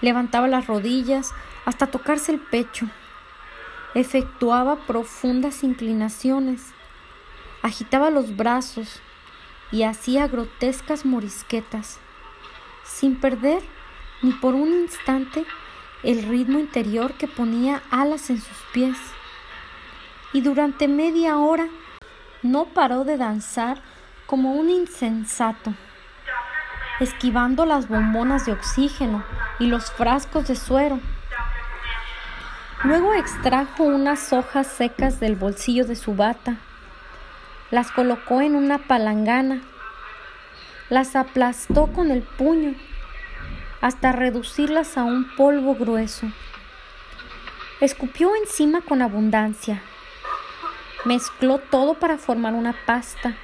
Levantaba 0.00 0.48
las 0.48 0.66
rodillas 0.66 1.32
hasta 1.64 1.86
tocarse 1.86 2.32
el 2.32 2.40
pecho 2.40 2.88
efectuaba 3.94 4.76
profundas 4.86 5.64
inclinaciones, 5.64 6.72
agitaba 7.62 8.10
los 8.10 8.36
brazos 8.36 9.00
y 9.72 9.82
hacía 9.82 10.28
grotescas 10.28 11.04
morisquetas, 11.04 11.98
sin 12.84 13.16
perder 13.16 13.62
ni 14.22 14.32
por 14.32 14.54
un 14.54 14.68
instante 14.68 15.44
el 16.02 16.22
ritmo 16.24 16.58
interior 16.58 17.14
que 17.14 17.28
ponía 17.28 17.82
alas 17.90 18.30
en 18.30 18.40
sus 18.40 18.56
pies. 18.72 18.96
Y 20.32 20.40
durante 20.40 20.86
media 20.88 21.38
hora 21.38 21.68
no 22.42 22.66
paró 22.66 23.04
de 23.04 23.16
danzar 23.16 23.80
como 24.26 24.54
un 24.54 24.70
insensato, 24.70 25.74
esquivando 27.00 27.66
las 27.66 27.88
bombonas 27.88 28.46
de 28.46 28.52
oxígeno 28.52 29.24
y 29.58 29.66
los 29.66 29.90
frascos 29.90 30.48
de 30.48 30.56
suero 30.56 31.00
Luego 32.82 33.12
extrajo 33.12 33.82
unas 33.82 34.32
hojas 34.32 34.66
secas 34.66 35.20
del 35.20 35.36
bolsillo 35.36 35.84
de 35.84 35.96
su 35.96 36.14
bata, 36.14 36.56
las 37.70 37.90
colocó 37.90 38.40
en 38.40 38.56
una 38.56 38.78
palangana, 38.78 39.60
las 40.88 41.14
aplastó 41.14 41.88
con 41.88 42.10
el 42.10 42.22
puño 42.22 42.74
hasta 43.82 44.12
reducirlas 44.12 44.96
a 44.96 45.04
un 45.04 45.26
polvo 45.36 45.74
grueso. 45.74 46.26
Escupió 47.82 48.34
encima 48.34 48.80
con 48.80 49.02
abundancia, 49.02 49.82
mezcló 51.04 51.58
todo 51.58 51.94
para 51.94 52.18
formar 52.18 52.54
una 52.54 52.74
pasta 52.86 53.36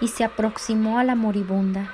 y 0.00 0.08
se 0.08 0.24
aproximó 0.24 0.98
a 0.98 1.04
la 1.04 1.14
moribunda. 1.14 1.92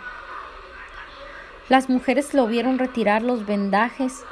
Las 1.68 1.88
mujeres 1.88 2.34
lo 2.34 2.46
vieron 2.46 2.78
retirar 2.78 3.22
los 3.22 3.46
vendajes 3.46 4.24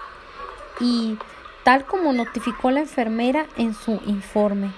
y 0.81 1.17
tal 1.63 1.85
como 1.85 2.13
notificó 2.13 2.71
la 2.71 2.81
enfermera 2.81 3.47
en 3.57 3.75
su 3.75 4.01
informe. 4.07 4.73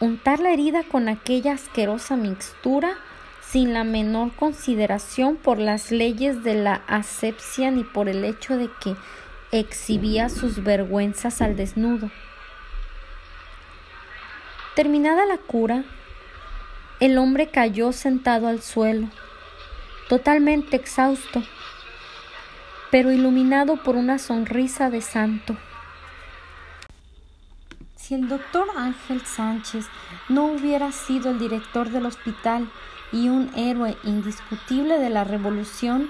Untar 0.00 0.40
la 0.40 0.52
herida 0.52 0.82
con 0.84 1.08
aquella 1.08 1.52
asquerosa 1.52 2.16
mixtura 2.16 2.96
sin 3.42 3.72
la 3.72 3.84
menor 3.84 4.32
consideración 4.34 5.36
por 5.36 5.58
las 5.58 5.90
leyes 5.90 6.44
de 6.44 6.54
la 6.54 6.82
asepsia 6.86 7.70
ni 7.70 7.82
por 7.84 8.08
el 8.08 8.24
hecho 8.24 8.56
de 8.56 8.70
que 8.80 8.94
exhibía 9.52 10.28
sus 10.28 10.62
vergüenzas 10.62 11.40
al 11.40 11.56
desnudo. 11.56 12.10
Terminada 14.78 15.26
la 15.26 15.38
cura, 15.38 15.82
el 17.00 17.18
hombre 17.18 17.50
cayó 17.50 17.90
sentado 17.90 18.46
al 18.46 18.62
suelo, 18.62 19.08
totalmente 20.08 20.76
exhausto, 20.76 21.42
pero 22.92 23.10
iluminado 23.10 23.82
por 23.82 23.96
una 23.96 24.20
sonrisa 24.20 24.88
de 24.88 25.00
santo. 25.00 25.56
Si 27.96 28.14
el 28.14 28.28
doctor 28.28 28.68
Ángel 28.76 29.26
Sánchez 29.26 29.84
no 30.28 30.44
hubiera 30.44 30.92
sido 30.92 31.32
el 31.32 31.40
director 31.40 31.90
del 31.90 32.06
hospital 32.06 32.70
y 33.10 33.30
un 33.30 33.50
héroe 33.56 33.96
indiscutible 34.04 35.00
de 35.00 35.10
la 35.10 35.24
revolución, 35.24 36.08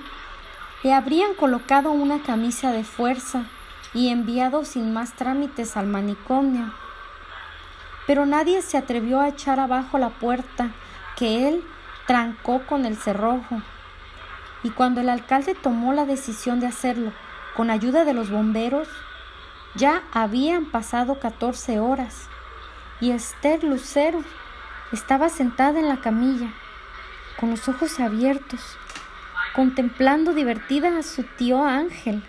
le 0.83 0.93
habrían 0.93 1.33
colocado 1.33 1.91
una 1.91 2.23
camisa 2.23 2.71
de 2.73 2.85
fuerza 2.85 3.47
y 3.95 4.09
enviado 4.09 4.67
sin 4.67 4.93
más 4.93 5.17
trámites 5.17 5.75
al 5.79 5.87
manicomio. 5.87 6.71
Pero 8.09 8.25
nadie 8.25 8.63
se 8.63 8.79
atrevió 8.79 9.21
a 9.21 9.29
echar 9.29 9.61
abajo 9.61 9.99
la 9.99 10.09
puerta 10.09 10.71
que 11.17 11.47
él 11.47 11.63
trancó 12.07 12.63
con 12.67 12.87
el 12.87 12.97
cerrojo. 12.97 13.61
Y 14.63 14.71
cuando 14.71 15.03
el 15.03 15.11
alcalde 15.11 15.55
tomó 15.55 15.93
la 15.93 16.07
decisión 16.07 16.59
de 16.59 16.67
hacerlo 16.67 17.13
con 17.55 17.71
ayuda 17.71 18.07
de 18.07 18.15
los 18.15 18.31
bomberos, 18.31 18.89
ya 19.75 20.03
habían 20.11 20.65
pasado 20.71 21.21
catorce 21.21 21.81
horas 21.81 22.29
y 23.01 23.11
Esther 23.11 23.63
Lucero 23.63 24.25
estaba 24.91 25.29
sentada 25.29 25.79
en 25.79 25.89
la 25.89 26.01
camilla, 26.01 26.49
con 27.39 27.51
los 27.51 27.69
ojos 27.69 28.01
abiertos, 28.01 28.61
contemplando 29.55 30.33
divertida 30.33 30.97
a 30.97 31.03
su 31.03 31.25
tío 31.25 31.63
Ángel, 31.63 32.25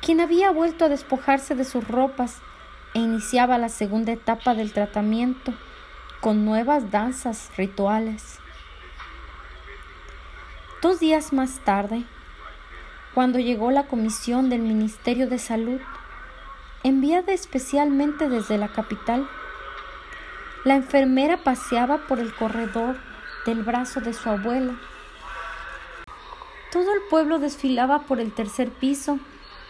quien 0.00 0.20
había 0.20 0.52
vuelto 0.52 0.84
a 0.84 0.88
despojarse 0.88 1.56
de 1.56 1.64
sus 1.64 1.86
ropas 1.88 2.40
e 2.96 2.98
iniciaba 2.98 3.58
la 3.58 3.68
segunda 3.68 4.12
etapa 4.12 4.54
del 4.54 4.72
tratamiento 4.72 5.52
con 6.22 6.46
nuevas 6.46 6.90
danzas 6.90 7.50
rituales. 7.58 8.38
Dos 10.80 10.98
días 10.98 11.34
más 11.34 11.58
tarde, 11.58 12.04
cuando 13.12 13.38
llegó 13.38 13.70
la 13.70 13.86
comisión 13.86 14.48
del 14.48 14.62
Ministerio 14.62 15.28
de 15.28 15.38
Salud, 15.38 15.78
enviada 16.84 17.34
especialmente 17.34 18.30
desde 18.30 18.56
la 18.56 18.68
capital. 18.68 19.28
La 20.64 20.76
enfermera 20.76 21.36
paseaba 21.44 22.06
por 22.06 22.18
el 22.18 22.34
corredor 22.34 22.96
del 23.44 23.62
brazo 23.62 24.00
de 24.00 24.14
su 24.14 24.30
abuela. 24.30 24.74
Todo 26.72 26.94
el 26.94 27.02
pueblo 27.10 27.40
desfilaba 27.40 28.04
por 28.06 28.20
el 28.20 28.32
tercer 28.32 28.70
piso 28.70 29.18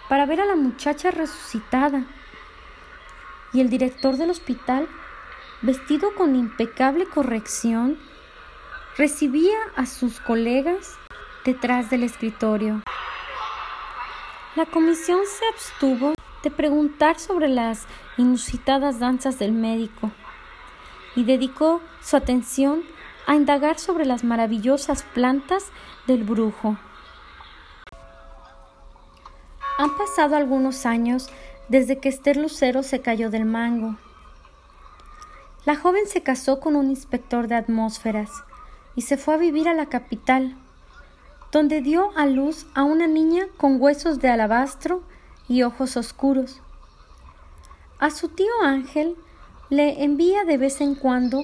para 0.08 0.26
ver 0.26 0.40
a 0.40 0.46
la 0.46 0.54
muchacha 0.54 1.10
resucitada. 1.10 2.04
Y 3.52 3.60
el 3.60 3.70
director 3.70 4.16
del 4.16 4.30
hospital, 4.30 4.88
vestido 5.62 6.14
con 6.14 6.36
impecable 6.36 7.06
corrección, 7.06 7.98
recibía 8.96 9.56
a 9.76 9.86
sus 9.86 10.20
colegas 10.20 10.96
detrás 11.44 11.90
del 11.90 12.02
escritorio. 12.02 12.82
La 14.56 14.66
comisión 14.66 15.20
se 15.26 15.44
abstuvo 15.52 16.14
de 16.42 16.50
preguntar 16.50 17.18
sobre 17.18 17.48
las 17.48 17.86
inusitadas 18.16 18.98
danzas 18.98 19.38
del 19.38 19.52
médico 19.52 20.10
y 21.14 21.24
dedicó 21.24 21.80
su 22.00 22.16
atención 22.16 22.84
a 23.26 23.34
indagar 23.34 23.78
sobre 23.78 24.04
las 24.04 24.24
maravillosas 24.24 25.02
plantas 25.02 25.70
del 26.06 26.24
brujo. 26.24 26.78
Han 29.78 29.96
pasado 29.96 30.36
algunos 30.36 30.86
años 30.86 31.28
desde 31.68 31.98
que 31.98 32.08
Esther 32.08 32.36
Lucero 32.36 32.82
se 32.82 33.00
cayó 33.00 33.30
del 33.30 33.44
mango. 33.44 33.96
La 35.64 35.76
joven 35.76 36.06
se 36.06 36.22
casó 36.22 36.60
con 36.60 36.76
un 36.76 36.90
inspector 36.90 37.48
de 37.48 37.56
atmósferas 37.56 38.30
y 38.94 39.02
se 39.02 39.16
fue 39.16 39.34
a 39.34 39.38
vivir 39.38 39.68
a 39.68 39.74
la 39.74 39.86
capital, 39.86 40.56
donde 41.50 41.80
dio 41.80 42.16
a 42.16 42.26
luz 42.26 42.66
a 42.74 42.84
una 42.84 43.06
niña 43.06 43.46
con 43.56 43.80
huesos 43.80 44.20
de 44.20 44.28
alabastro 44.28 45.02
y 45.48 45.62
ojos 45.62 45.96
oscuros. 45.96 46.60
A 47.98 48.10
su 48.10 48.28
tío 48.28 48.52
Ángel 48.62 49.16
le 49.70 50.04
envía 50.04 50.44
de 50.44 50.58
vez 50.58 50.80
en 50.80 50.94
cuando 50.94 51.42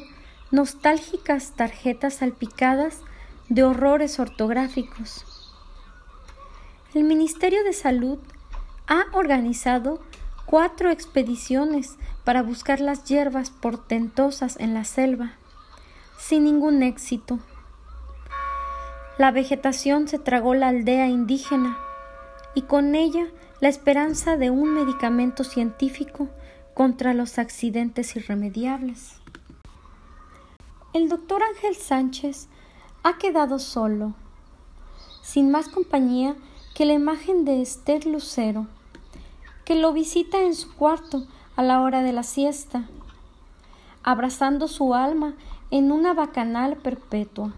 nostálgicas 0.51 1.53
tarjetas 1.57 2.15
salpicadas 2.15 3.01
de 3.49 3.65
horrores 3.65 4.21
ortográficos. 4.21 5.25
El 6.95 7.05
Ministerio 7.05 7.65
de 7.65 7.73
Salud 7.73 8.19
ha 8.87 9.07
organizado 9.13 10.01
cuatro 10.47 10.91
expediciones 10.91 11.97
para 12.25 12.43
buscar 12.43 12.81
las 12.81 13.05
hierbas 13.05 13.51
portentosas 13.51 14.57
en 14.59 14.75
la 14.75 14.85
selva, 14.85 15.33
sin 16.19 16.45
ningún 16.45 16.83
éxito. 16.83 17.39
La 19.19 19.31
vegetación 19.31 20.09
se 20.09 20.19
tragó 20.19 20.55
la 20.55 20.69
aldea 20.69 21.09
indígena 21.09 21.79
y 22.55 22.63
con 22.63 22.95
ella 22.95 23.27
la 23.61 23.69
esperanza 23.69 24.37
de 24.37 24.51
un 24.51 24.75
medicamento 24.75 25.45
científico 25.45 26.29
contra 26.75 27.15
los 27.15 27.39
accidentes 27.39 28.17
irremediables. 28.17 29.15
El 30.93 31.09
doctor 31.09 31.43
Ángel 31.43 31.77
Sánchez 31.77 32.49
ha 33.03 33.19
quedado 33.19 33.59
solo, 33.59 34.15
sin 35.23 35.51
más 35.51 35.69
compañía 35.69 36.37
que 36.75 36.85
la 36.85 36.93
imagen 36.93 37.45
de 37.45 37.63
Esther 37.63 38.07
Lucero, 38.07 38.67
que 39.65 39.77
lo 39.77 39.93
visita 39.93 40.41
en 40.43 40.55
su 40.55 40.75
cuarto 40.75 41.27
a 41.57 41.63
la 41.63 41.81
hora 41.81 42.03
de 42.03 42.13
la 42.13 42.23
siesta, 42.23 42.89
abrazando 44.03 44.69
su 44.69 44.95
alma 44.95 45.35
en 45.71 45.93
una 45.93 46.15
bacanal 46.15 46.77
perpetua. 46.77 47.53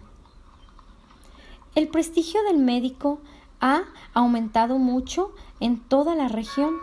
El 1.74 1.88
prestigio 1.88 2.42
del 2.44 2.58
médico 2.58 3.20
ha 3.60 3.82
aumentado 4.12 4.78
mucho 4.78 5.34
en 5.60 5.80
toda 5.80 6.14
la 6.14 6.28
región, 6.28 6.78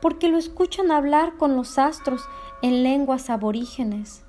porque 0.00 0.28
lo 0.28 0.36
escuchan 0.36 0.90
hablar 0.90 1.36
con 1.36 1.56
los 1.56 1.78
astros 1.78 2.22
en 2.60 2.82
lenguas 2.82 3.30
aborígenes. 3.30 4.24